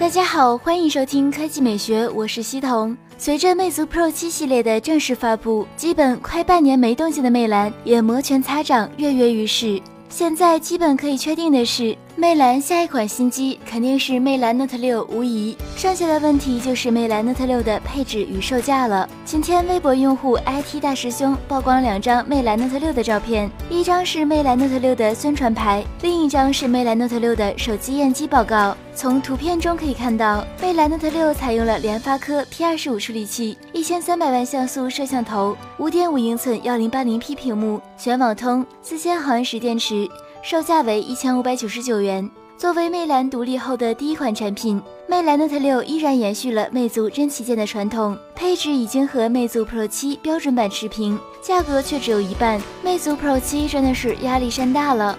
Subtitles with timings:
[0.00, 2.96] 大家好，欢迎收听科技美学，我是西彤。
[3.18, 9.78] 随着魅族 Pro 七系列的正式发布，基本快半年没动静的魅蓝也摩拳擦掌，跃跃欲试。
[10.08, 11.94] 现在基本可以确定的是。
[12.16, 15.56] 魅蓝下一款新机肯定是魅蓝 Note 六，无疑。
[15.76, 19.08] 剩下的问题就是魅蓝 Note 六的配置与售价了。
[19.24, 28.76] 今天微博用户 IT 大师兄曝光两张魅蓝 Note 六的照片，一张是魅蓝 Note 六的宣传牌，另一张是魅蓝 Note 六的手机验机报告。
[28.94, 40.06] 从图片中可以看到，魅蓝 Note 六采用了联发科 P 二十五处理器，一千三百万像素摄像头，五点五英寸幺零八零 P 屏幕，全网通，四千毫安时电池。
[40.42, 42.28] 售价为一千五百九十九元。
[42.56, 52.60] 作为魅蓝独立后的第一款产品，魅蓝 Note 六依然延续了魅族真旗舰的传统，配置已经和魅族 Pro 七标准版持平，价格却只有一半。
[52.82, 55.18] 魅族 Pro 七真的是压力山大了。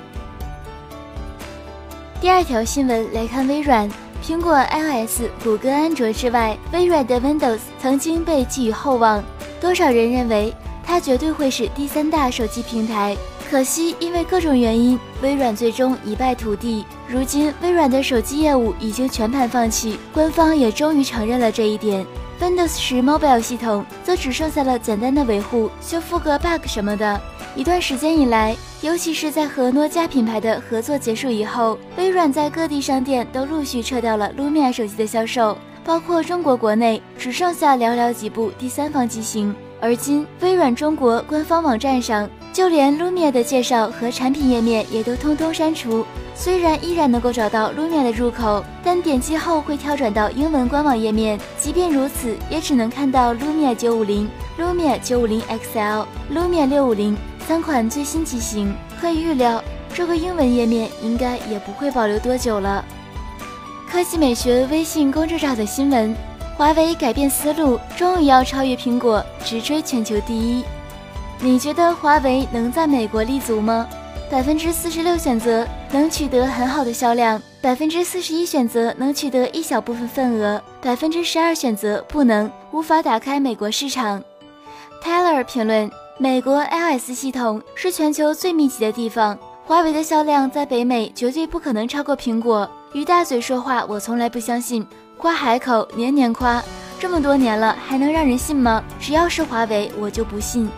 [2.19, 3.89] 第二条新闻来看，微软、
[4.23, 9.23] 苹果 iOS、谷歌安卓之外，微软的 Windows 曾经被寄予厚望，
[9.59, 10.53] 多少人认为
[10.83, 13.15] 它绝对会是第三大手机平台。
[13.51, 16.85] 可惜，因为各种原因，微软最终一败涂地。
[17.05, 22.05] 如今，微软的手机业务已经全盘放弃，官方也终于承认了这一点。
[22.39, 27.19] Windows 十 Mobile 系统则只剩下了简单的维护、修复个 bug 什么的。
[27.53, 39.53] 一段时间以来，尤其是在和诺基亚品牌的合作结束以后，微软在各地商店都陆续撤掉了 Lumia 手机的销售，包括中国国内只剩下寥寥几部第三方机型。
[39.81, 42.29] 而今，微软中国官方网站上。
[42.53, 46.05] 就连 Lumia 的介绍和产品页面也都通通删除。
[46.35, 51.39] 虽然依然能够找到 Lumia 的入口，但点击后会跳转到英文官网页面。
[51.59, 54.27] 即便如此，也只能看到 Lumia 950、
[54.59, 55.41] Lumia 950
[55.73, 57.15] XL、Lumia 650
[57.47, 58.73] 三款最新机型。
[58.99, 62.83] 可以预料，这个英文页面应该也不会保留多久了。
[63.89, 66.15] 科技美学微信公众号的新闻：
[66.57, 70.63] 华为改变思路，终于要超越苹果，直追全球第一。
[71.43, 73.87] 你觉得华为能在美国立足吗？
[74.29, 84.23] 百分之四十六选择能取得很好的销量，百分之四十一选择能取得一小部分份额，百分之十二选择不能，无法打开美国市场。
[85.03, 89.35] Taylor 评论：美国 iOS 系统是全球最密集的地方，
[89.65, 92.69] 华为的销量在北美绝对不可能超过苹果。
[92.93, 94.85] 与大嘴说话，我从来不相信，
[95.17, 96.63] 夸海口年年夸，
[96.99, 98.83] 这么多年了还能让人信吗？
[98.99, 100.69] 只要是华为，我就不信。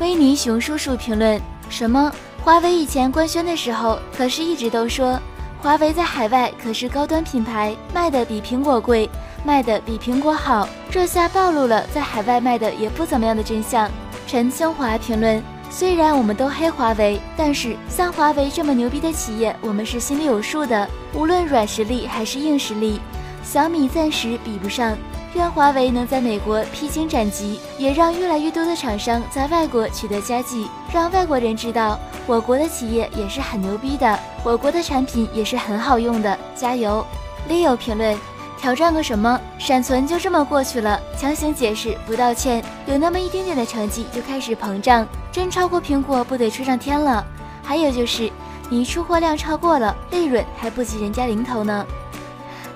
[0.00, 2.12] 维尼熊叔叔评论：什么？
[2.42, 5.18] 华为以前官宣的时候，可是一直都说
[5.62, 9.08] 华为在海外可是高端品牌，卖的比苹果贵，
[9.44, 10.68] 卖的比苹果好。
[10.90, 13.88] 这下暴露了在海外卖的也不怎么样的真相。
[14.26, 15.40] 陈清华评论：
[15.70, 20.88] 虽然我们都黑华为，但是像华为这么牛逼的企业，我们是心里有数的。
[21.14, 23.00] 无论软实力还是硬实力，
[23.44, 24.98] 小米暂时比不上。
[25.34, 36.38] 愿华为能在美国披荆斩棘，也让越来越多的厂商在外国取得佳绩，让外国人知道我国的企业也是很牛逼的，我国的产品也是很好用的。
[36.54, 37.04] 加油
[37.48, 38.16] ！Leo 评论：
[38.60, 39.40] 挑战个什么？
[39.58, 41.00] 闪存就这么过去了？
[41.18, 47.24] 强行解释不道歉，有那么一丁点的成绩就开始膨胀，真超过苹果不得吹上天了？
[47.64, 48.30] 还有就是
[48.70, 51.84] 你出货量超过了，利润还不及人家零头呢。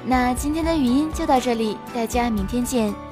[0.08, 3.07] 那今天的语音就到这里，大家明天见。